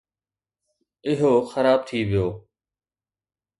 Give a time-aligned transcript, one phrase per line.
[1.09, 2.27] اهو خراب ٿي ويو.